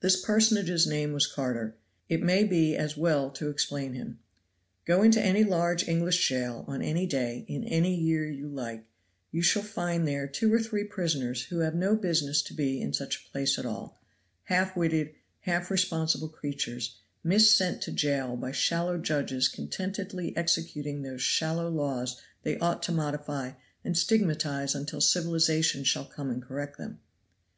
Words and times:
This 0.00 0.18
personage's 0.18 0.86
name 0.86 1.12
was 1.12 1.26
Carter; 1.26 1.76
it 2.08 2.22
may 2.22 2.42
be 2.42 2.74
as 2.74 2.96
well 2.96 3.28
to 3.32 3.50
explain 3.50 3.92
him. 3.92 4.18
Go 4.86 5.02
into 5.02 5.20
any 5.20 5.44
large 5.44 5.86
English 5.86 6.26
jail 6.26 6.64
on 6.66 6.80
any 6.80 7.04
day 7.06 7.44
in 7.48 7.64
any 7.64 7.94
year 7.94 8.24
you 8.24 8.48
like, 8.48 8.86
you 9.30 9.42
shall 9.42 9.60
find 9.62 10.08
there 10.08 10.26
two 10.26 10.50
or 10.54 10.58
three 10.58 10.84
prisoners 10.84 11.42
who 11.42 11.58
have 11.58 11.74
no 11.74 11.94
business 11.96 12.40
to 12.44 12.54
be 12.54 12.80
in 12.80 12.94
such 12.94 13.16
a 13.26 13.30
place 13.30 13.58
at 13.58 13.66
all 13.66 14.00
half 14.44 14.74
witted, 14.74 15.10
half 15.40 15.70
responsible 15.70 16.30
creatures, 16.30 16.96
missent 17.22 17.82
to 17.82 17.92
jail 17.92 18.38
by 18.38 18.52
shallow 18.52 18.96
judges 18.96 19.48
contentedly 19.48 20.34
executing 20.34 21.02
those 21.02 21.20
shallow 21.20 21.68
laws 21.68 22.18
they 22.42 22.56
ought 22.60 22.82
to 22.82 22.90
modify 22.90 23.50
and 23.84 23.98
stigmatize 23.98 24.74
until 24.74 25.02
civilization 25.02 25.84
shall 25.84 26.06
come 26.06 26.30
and 26.30 26.42
correct 26.42 26.78
them. 26.78 27.00